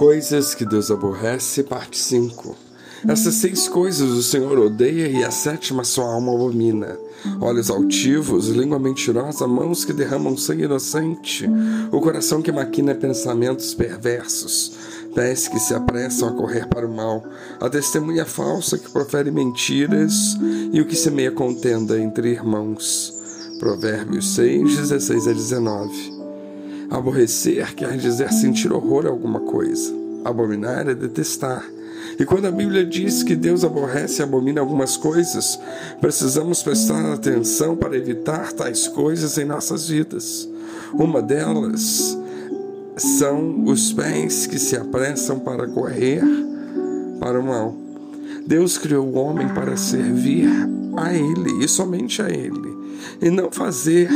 Coisas 0.00 0.54
que 0.54 0.64
Deus 0.64 0.90
aborrece, 0.90 1.62
parte 1.62 1.98
5. 1.98 2.56
Essas 3.06 3.34
seis 3.34 3.68
coisas 3.68 4.08
o 4.08 4.22
Senhor 4.22 4.58
odeia 4.58 5.06
e 5.06 5.22
a 5.22 5.30
sétima 5.30 5.84
sua 5.84 6.06
alma 6.06 6.32
abomina. 6.32 6.96
Olhos 7.38 7.68
altivos, 7.68 8.48
língua 8.48 8.78
mentirosa, 8.78 9.46
mãos 9.46 9.84
que 9.84 9.92
derramam 9.92 10.38
sangue 10.38 10.64
inocente, 10.64 11.46
o 11.92 12.00
coração 12.00 12.40
que 12.40 12.50
maquina 12.50 12.94
pensamentos 12.94 13.74
perversos, 13.74 14.72
pés 15.14 15.48
que 15.48 15.58
se 15.58 15.74
apressam 15.74 16.30
a 16.30 16.32
correr 16.32 16.66
para 16.66 16.86
o 16.86 16.96
mal, 16.96 17.22
a 17.60 17.68
testemunha 17.68 18.24
falsa 18.24 18.78
que 18.78 18.90
profere 18.90 19.30
mentiras 19.30 20.34
e 20.72 20.80
o 20.80 20.86
que 20.86 20.96
semeia 20.96 21.30
contenda 21.30 22.00
entre 22.00 22.30
irmãos. 22.30 23.12
Provérbios 23.58 24.34
6, 24.34 24.78
16 24.78 25.28
a 25.28 25.32
19. 25.34 26.19
Aborrecer 26.90 27.74
quer 27.74 27.96
dizer 27.96 28.32
sentir 28.32 28.72
horror 28.72 29.06
a 29.06 29.10
alguma 29.10 29.40
coisa. 29.40 29.94
Abominar 30.24 30.88
é 30.88 30.94
detestar. 30.94 31.64
E 32.18 32.24
quando 32.24 32.46
a 32.46 32.50
Bíblia 32.50 32.84
diz 32.84 33.22
que 33.22 33.36
Deus 33.36 33.64
aborrece 33.64 34.20
e 34.20 34.24
abomina 34.24 34.60
algumas 34.60 34.96
coisas, 34.96 35.58
precisamos 36.00 36.62
prestar 36.62 37.12
atenção 37.12 37.76
para 37.76 37.96
evitar 37.96 38.52
tais 38.52 38.88
coisas 38.88 39.38
em 39.38 39.44
nossas 39.44 39.88
vidas. 39.88 40.48
Uma 40.92 41.22
delas 41.22 42.18
são 42.96 43.64
os 43.64 43.92
pés 43.92 44.46
que 44.46 44.58
se 44.58 44.76
apressam 44.76 45.38
para 45.38 45.68
correr 45.68 46.22
para 47.20 47.38
o 47.38 47.44
mal. 47.44 47.74
Deus 48.46 48.76
criou 48.76 49.06
o 49.06 49.14
homem 49.14 49.48
para 49.48 49.76
servir 49.76 50.48
a 50.96 51.14
Ele 51.14 51.64
e 51.64 51.68
somente 51.68 52.20
a 52.20 52.28
Ele, 52.28 52.76
e 53.22 53.30
não 53.30 53.50
fazer 53.50 54.10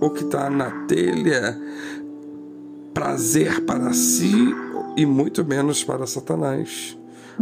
o 0.00 0.10
que 0.10 0.24
está 0.24 0.48
na 0.48 0.70
telha 0.86 1.58
prazer 3.00 3.62
para 3.62 3.94
si 3.94 4.54
e 4.94 5.06
muito 5.06 5.42
menos 5.42 5.82
para 5.82 6.06
Satanás. 6.06 6.94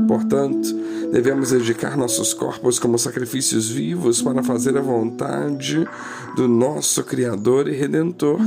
Portanto, 0.06 0.72
devemos 1.10 1.50
dedicar 1.50 1.96
nossos 1.96 2.32
corpos 2.32 2.78
como 2.78 2.96
sacrifícios 2.96 3.68
vivos 3.68 4.22
para 4.22 4.40
fazer 4.44 4.78
a 4.78 4.80
vontade 4.80 5.84
do 6.36 6.46
nosso 6.46 7.02
Criador 7.02 7.66
e 7.66 7.72
Redentor. 7.72 8.38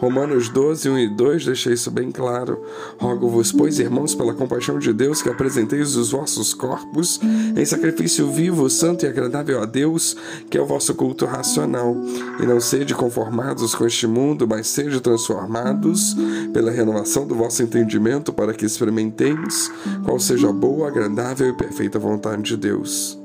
Romanos 0.00 0.48
12, 0.48 0.88
1 0.88 0.98
e 0.98 1.08
2 1.08 1.44
deixa 1.44 1.70
isso 1.70 1.90
bem 1.90 2.10
claro. 2.10 2.58
Rogo-vos, 2.98 3.52
pois, 3.52 3.78
irmãos, 3.78 4.14
pela 4.14 4.32
compaixão 4.32 4.78
de 4.78 4.94
Deus, 4.94 5.20
que 5.20 5.28
apresenteis 5.28 5.94
os 5.94 6.10
vossos 6.10 6.54
corpos 6.54 7.20
em 7.54 7.64
sacrifício 7.66 8.30
vivo, 8.30 8.70
santo 8.70 9.04
e 9.04 9.08
agradável 9.08 9.62
a 9.62 9.66
Deus, 9.66 10.16
que 10.48 10.56
é 10.56 10.62
o 10.62 10.66
vosso 10.66 10.94
culto 10.94 11.26
racional. 11.26 11.94
E 12.42 12.46
não 12.46 12.58
sede 12.60 12.94
conformados 12.94 13.74
com 13.74 13.86
este 13.86 14.06
mundo, 14.06 14.48
mas 14.48 14.68
sede 14.68 15.00
transformados 15.00 16.16
pela 16.52 16.70
renovação 16.70 17.26
do 17.26 17.34
vosso 17.34 17.62
entendimento, 17.62 18.32
para 18.32 18.54
que 18.54 18.64
experimenteis 18.64 19.70
qual 20.02 20.18
seja 20.18 20.48
a 20.48 20.52
boa, 20.52 20.88
agradável 20.88 21.50
e 21.50 21.52
perfeita 21.52 21.98
vontade 21.98 22.42
de 22.42 22.56
Deus. 22.56 23.18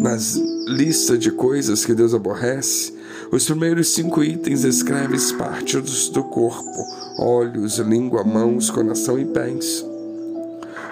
Nas 0.00 0.40
listas 0.66 1.18
de 1.18 1.30
coisas 1.30 1.84
que 1.84 1.94
Deus 1.94 2.14
aborrece, 2.14 2.95
os 3.30 3.44
primeiros 3.44 3.88
cinco 3.88 4.22
itens 4.22 4.64
escrevem 4.64 5.18
partes 5.36 6.08
do 6.08 6.22
corpo: 6.24 6.84
olhos, 7.18 7.78
língua, 7.78 8.24
mãos, 8.24 8.70
coração 8.70 9.18
e 9.18 9.24
pés. 9.24 9.84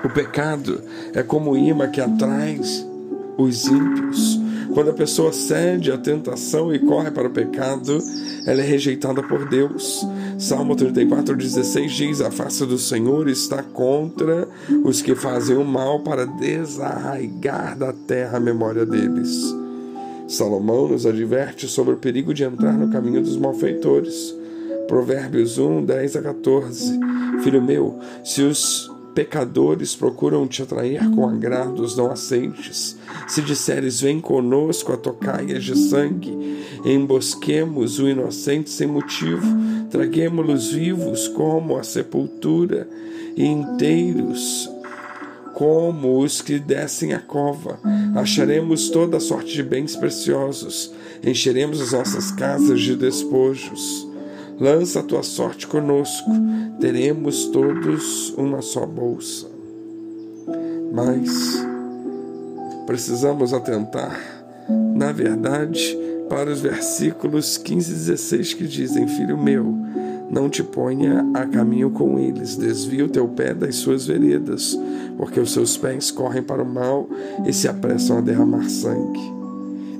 O 0.04 0.10
pecado 0.10 0.82
é 1.14 1.22
como 1.22 1.52
o 1.52 1.56
imã 1.56 1.90
que 1.90 2.00
atrai 2.00 2.60
os 3.38 3.66
ímpios. 3.66 4.40
Quando 4.74 4.90
a 4.90 4.94
pessoa 4.94 5.32
cede 5.32 5.92
à 5.92 5.96
tentação 5.96 6.74
e 6.74 6.78
corre 6.80 7.10
para 7.10 7.28
o 7.28 7.30
pecado, 7.30 7.98
ela 8.44 8.60
é 8.60 8.64
rejeitada 8.64 9.22
por 9.22 9.48
Deus. 9.48 10.04
Salmo 10.38 10.74
34,16 10.74 11.86
diz: 11.88 12.20
A 12.20 12.30
face 12.30 12.66
do 12.66 12.76
Senhor 12.76 13.28
está 13.28 13.62
contra 13.62 14.48
os 14.84 15.00
que 15.00 15.14
fazem 15.14 15.56
o 15.56 15.64
mal 15.64 16.00
para 16.00 16.26
desarraigar 16.26 17.78
da 17.78 17.92
terra 17.92 18.38
a 18.38 18.40
memória 18.40 18.84
deles. 18.84 19.63
Salomão 20.26 20.88
nos 20.88 21.04
adverte 21.04 21.68
sobre 21.68 21.94
o 21.94 21.98
perigo 21.98 22.32
de 22.32 22.44
entrar 22.44 22.72
no 22.72 22.90
caminho 22.90 23.22
dos 23.22 23.36
malfeitores. 23.36 24.34
Provérbios 24.88 25.58
1, 25.58 25.84
10 25.84 26.16
a 26.16 26.22
14. 26.22 27.00
Filho 27.42 27.62
meu, 27.62 27.98
se 28.24 28.42
os 28.42 28.90
pecadores 29.14 29.94
procuram 29.94 30.46
te 30.46 30.62
atrair 30.62 31.08
com 31.10 31.28
agrados, 31.28 31.96
não 31.96 32.10
aceites. 32.10 32.96
Se 33.28 33.40
disseres, 33.42 34.00
vem 34.00 34.20
conosco 34.20 34.92
a 34.92 34.96
tocaias 34.96 35.62
de 35.62 35.78
sangue, 35.78 36.36
embosquemos 36.84 37.98
o 37.98 38.08
inocente 38.08 38.70
sem 38.70 38.88
motivo, 38.88 39.46
traguemos-los 39.90 40.72
vivos 40.72 41.28
como 41.28 41.76
a 41.76 41.84
sepultura, 41.84 42.88
e 43.36 43.44
inteiros 43.44 44.68
como 45.54 46.18
os 46.18 46.42
que 46.42 46.58
descem 46.58 47.14
a 47.14 47.20
cova. 47.20 47.78
Acharemos 48.14 48.90
toda 48.90 49.20
sorte 49.20 49.54
de 49.54 49.62
bens 49.62 49.96
preciosos, 49.96 50.92
encheremos 51.24 51.80
as 51.80 51.92
nossas 51.92 52.30
casas 52.32 52.80
de 52.80 52.96
despojos. 52.96 54.08
Lança 54.60 55.00
a 55.00 55.02
tua 55.02 55.22
sorte 55.22 55.66
conosco, 55.66 56.30
teremos 56.80 57.46
todos 57.46 58.30
uma 58.36 58.62
só 58.62 58.86
bolsa. 58.86 59.46
Mas 60.92 61.64
precisamos 62.86 63.52
atentar, 63.52 64.20
na 64.94 65.10
verdade, 65.10 65.98
para 66.28 66.50
os 66.50 66.60
versículos 66.60 67.56
15 67.56 67.90
e 67.90 67.94
16 67.94 68.54
que 68.54 68.66
dizem: 68.66 69.08
Filho 69.08 69.36
meu, 69.36 69.74
não 70.34 70.50
te 70.50 70.64
ponha 70.64 71.24
a 71.32 71.46
caminho 71.46 71.90
com 71.90 72.18
eles, 72.18 72.56
desvia 72.56 73.04
o 73.04 73.08
teu 73.08 73.28
pé 73.28 73.54
das 73.54 73.76
suas 73.76 74.04
veredas, 74.04 74.76
porque 75.16 75.38
os 75.38 75.52
seus 75.52 75.76
pés 75.76 76.10
correm 76.10 76.42
para 76.42 76.60
o 76.60 76.68
mal 76.68 77.08
e 77.46 77.52
se 77.52 77.68
apressam 77.68 78.18
a 78.18 78.20
derramar 78.20 78.68
sangue. 78.68 79.32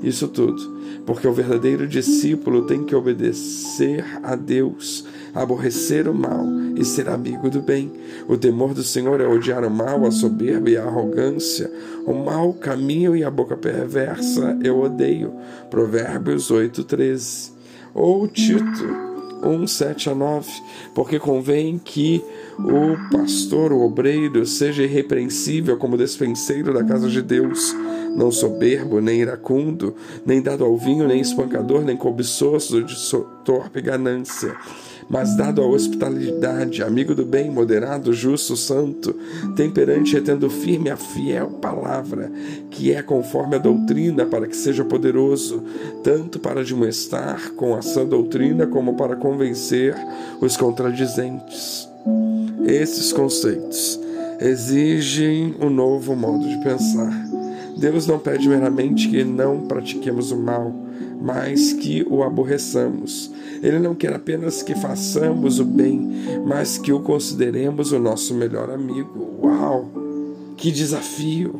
Isso 0.03 0.27
tudo, 0.27 0.61
porque 1.05 1.25
o 1.25 1.31
verdadeiro 1.31 1.87
discípulo 1.87 2.63
tem 2.63 2.83
que 2.83 2.93
obedecer 2.93 4.03
a 4.21 4.35
Deus, 4.35 5.05
aborrecer 5.33 6.05
o 6.09 6.13
mal 6.13 6.45
e 6.75 6.83
ser 6.83 7.07
amigo 7.07 7.49
do 7.49 7.61
bem. 7.61 7.89
O 8.27 8.35
temor 8.35 8.73
do 8.73 8.83
Senhor 8.83 9.21
é 9.21 9.27
odiar 9.27 9.63
o 9.63 9.71
mal, 9.71 10.05
a 10.05 10.11
soberba 10.11 10.69
e 10.69 10.75
a 10.75 10.83
arrogância. 10.83 11.71
O 12.05 12.13
mau 12.13 12.51
caminho 12.53 13.15
e 13.15 13.23
a 13.23 13.31
boca 13.31 13.55
perversa 13.55 14.59
eu 14.61 14.81
odeio. 14.81 15.33
Provérbios 15.71 16.51
8:13. 16.51 17.53
Ou 17.93 18.27
Tito 18.27 19.14
1, 19.43 19.67
7 19.67 20.09
a 20.09 20.15
9, 20.15 20.49
porque 20.93 21.19
convém 21.19 21.77
que 21.77 22.23
o 22.59 22.95
pastor, 23.11 23.71
o 23.71 23.81
obreiro, 23.81 24.45
seja 24.45 24.83
irrepreensível 24.83 25.77
como 25.77 25.97
despenseiro 25.97 26.73
da 26.73 26.83
casa 26.83 27.09
de 27.09 27.21
Deus, 27.21 27.75
não 28.15 28.31
soberbo, 28.31 29.01
nem 29.01 29.21
iracundo, 29.21 29.95
nem 30.25 30.41
dado 30.41 30.63
ao 30.63 30.77
vinho, 30.77 31.07
nem 31.07 31.19
espancador, 31.19 31.83
nem 31.83 31.97
cobiçoso 31.97 32.83
de 32.83 32.95
torpe 33.43 33.81
ganância 33.81 34.55
mas 35.09 35.35
dado 35.35 35.61
à 35.61 35.67
hospitalidade, 35.67 36.83
amigo 36.83 37.13
do 37.13 37.25
bem, 37.25 37.51
moderado, 37.51 38.13
justo, 38.13 38.57
santo, 38.57 39.15
temperante, 39.55 40.13
retendo 40.13 40.49
firme 40.49 40.89
a 40.89 40.97
fiel 40.97 41.47
palavra, 41.61 42.31
que 42.71 42.93
é 42.93 43.01
conforme 43.01 43.55
a 43.55 43.59
doutrina, 43.59 44.25
para 44.25 44.47
que 44.47 44.55
seja 44.55 44.83
poderoso, 44.83 45.63
tanto 46.03 46.39
para 46.39 46.61
admoestar 46.61 47.51
com 47.51 47.75
a 47.75 47.81
sã 47.81 48.05
doutrina, 48.05 48.65
como 48.65 48.95
para 48.95 49.15
convencer 49.15 49.95
os 50.41 50.57
contradizentes. 50.57 51.87
Esses 52.65 53.13
conceitos 53.13 53.99
exigem 54.39 55.55
um 55.61 55.69
novo 55.69 56.15
modo 56.15 56.47
de 56.47 56.57
pensar. 56.63 57.13
Deus 57.77 58.07
não 58.07 58.17
pede 58.17 58.47
meramente 58.47 59.07
que 59.09 59.23
não 59.23 59.61
pratiquemos 59.61 60.31
o 60.31 60.37
mal, 60.37 60.73
mas 61.21 61.73
que 61.73 62.05
o 62.09 62.23
aborreçamos. 62.23 63.31
Ele 63.61 63.79
não 63.79 63.95
quer 63.95 64.13
apenas 64.13 64.61
que 64.61 64.75
façamos 64.75 65.59
o 65.59 65.65
bem, 65.65 66.09
mas 66.45 66.77
que 66.77 66.91
o 66.91 66.99
consideremos 66.99 67.91
o 67.91 67.99
nosso 67.99 68.33
melhor 68.33 68.69
amigo. 68.69 69.39
Uau! 69.41 69.89
Que 70.57 70.71
desafio! 70.71 71.59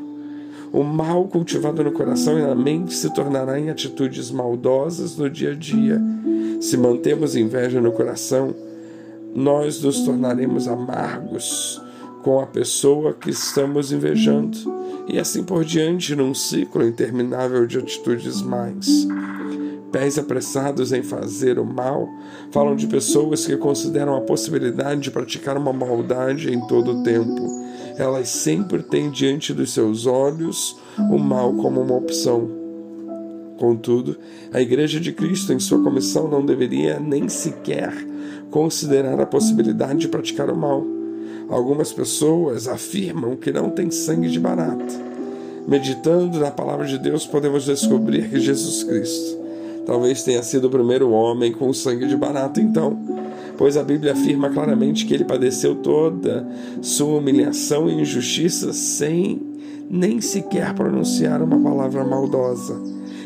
O 0.72 0.84
mal 0.84 1.26
cultivado 1.28 1.84
no 1.84 1.92
coração 1.92 2.38
e 2.38 2.42
na 2.42 2.54
mente 2.54 2.94
se 2.94 3.14
tornará 3.14 3.60
em 3.60 3.70
atitudes 3.70 4.30
maldosas 4.30 5.18
no 5.18 5.30
dia 5.30 5.52
a 5.52 5.56
dia. 5.56 6.02
Se 6.60 6.76
mantemos 6.76 7.36
inveja 7.36 7.80
no 7.80 7.92
coração, 7.92 8.54
nós 9.34 9.82
nos 9.82 10.02
tornaremos 10.02 10.68
amargos 10.68 11.82
com 12.24 12.40
a 12.40 12.46
pessoa 12.48 13.14
que 13.14 13.30
estamos 13.30 13.92
invejando, 13.92 14.58
e 15.08 15.20
assim 15.20 15.44
por 15.44 15.64
diante 15.64 16.16
num 16.16 16.34
ciclo 16.34 16.84
interminável 16.84 17.68
de 17.68 17.78
atitudes 17.78 18.42
mais. 18.42 19.08
Pés 19.96 20.20
apressados 20.20 20.92
em 20.92 21.02
fazer 21.02 21.58
o 21.58 21.64
mal 21.64 22.10
falam 22.52 22.76
de 22.76 22.86
pessoas 22.86 23.46
que 23.46 23.56
consideram 23.56 24.14
a 24.18 24.20
possibilidade 24.20 25.00
de 25.00 25.10
praticar 25.10 25.58
uma 25.58 25.72
maldade 25.72 26.54
em 26.54 26.60
todo 26.68 27.00
o 27.00 27.02
tempo. 27.02 27.48
Elas 27.98 28.28
sempre 28.28 28.84
têm 28.84 29.10
diante 29.10 29.54
dos 29.54 29.72
seus 29.72 30.06
olhos 30.06 30.78
o 31.10 31.18
mal 31.18 31.54
como 31.54 31.80
uma 31.80 31.96
opção. 31.96 32.46
Contudo, 33.58 34.18
a 34.52 34.60
Igreja 34.60 35.00
de 35.00 35.14
Cristo, 35.14 35.54
em 35.54 35.60
sua 35.60 35.82
comissão, 35.82 36.28
não 36.28 36.46
deveria 36.46 37.00
nem 37.00 37.30
sequer 37.30 37.94
considerar 38.52 39.22
a 39.22 39.26
possibilidade 39.26 40.00
de 40.00 40.08
praticar 40.10 40.50
o 40.50 40.58
mal 40.58 40.86
Algumas 41.48 41.94
pessoas 41.94 42.68
afirmam 42.68 43.38
que 43.38 43.50
não 43.50 43.70
tem 43.70 43.90
sangue 43.90 44.30
de 44.30 44.42
barata. 44.42 44.94
Meditando 45.66 46.38
na 46.38 46.52
palavra 46.52 46.86
de 46.86 47.00
Deus, 47.00 47.26
podemos 47.26 47.64
descobrir 47.64 48.30
que 48.30 48.42
Jesus 48.42 48.84
Cristo 48.84 49.45
talvez 49.86 50.24
tenha 50.24 50.42
sido 50.44 50.66
o 50.66 50.70
primeiro 50.70 51.12
homem 51.12 51.52
com 51.52 51.72
sangue 51.74 52.08
de 52.08 52.16
barata, 52.16 52.60
então, 52.60 52.98
pois 53.58 53.78
a 53.78 53.84
Bíblia 53.84 54.14
afirma 54.14 54.50
claramente 54.50 55.06
que 55.06 55.14
ele 55.14 55.24
padeceu 55.24 55.76
toda 55.76 56.48
sua 56.82 57.20
humilhação 57.20 57.90
e 57.90 58.02
injustiça 58.02 58.74
sem 58.74 59.42
nem 59.90 60.20
sequer 60.20 60.74
pronunciar 60.74 61.42
uma 61.42 61.60
palavra 61.60 62.04
maldosa. 62.04 62.82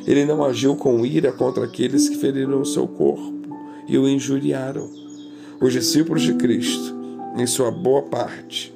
Ele 0.06 0.25
não 0.25 0.44
agiu 0.44 0.75
com 0.75 1.06
ira 1.06 1.31
contra 1.31 1.65
aqueles 1.65 2.09
que 2.09 2.17
feriram 2.17 2.61
o 2.61 2.65
seu 2.65 2.88
corpo 2.88 3.33
e 3.88 3.97
o 3.97 4.07
injuriaram. 4.07 4.89
Os 5.61 5.73
discípulos 5.73 6.21
de 6.21 6.33
Cristo, 6.35 6.95
em 7.38 7.45
sua 7.45 7.71
boa 7.71 8.03
parte, 8.03 8.73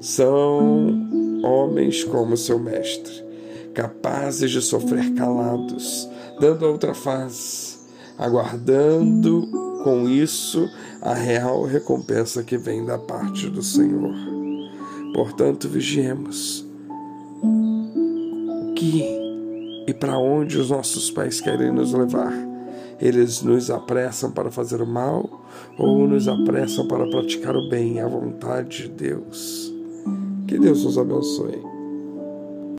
são 0.00 1.08
homens 1.42 2.04
como 2.04 2.36
seu 2.36 2.58
mestre, 2.58 3.24
capazes 3.72 4.50
de 4.50 4.60
sofrer 4.60 5.12
calados, 5.14 6.08
dando 6.40 6.64
a 6.64 6.70
outra 6.70 6.94
face, 6.94 7.78
aguardando 8.18 9.46
com 9.82 10.08
isso 10.08 10.68
a 11.00 11.14
real 11.14 11.64
recompensa 11.64 12.42
que 12.42 12.58
vem 12.58 12.84
da 12.84 12.98
parte 12.98 13.48
do 13.48 13.62
Senhor. 13.62 14.14
Portanto, 15.14 15.68
vigiemos 15.68 16.66
que 18.74 19.26
e 19.86 19.94
para 19.94 20.18
onde 20.18 20.58
os 20.58 20.70
nossos 20.70 21.10
pais 21.10 21.40
querem 21.40 21.72
nos 21.72 21.92
levar. 21.92 22.32
Eles 23.00 23.42
nos 23.42 23.70
apressam 23.70 24.32
para 24.32 24.50
fazer 24.50 24.80
o 24.82 24.86
mal 24.86 25.46
ou 25.78 26.08
nos 26.08 26.26
apressam 26.26 26.88
para 26.88 27.06
praticar 27.08 27.54
o 27.54 27.68
bem, 27.68 28.00
a 28.00 28.08
vontade 28.08 28.82
de 28.82 28.88
Deus. 28.88 29.72
Que 30.48 30.58
Deus 30.58 30.84
nos 30.84 30.98
abençoe. 30.98 31.75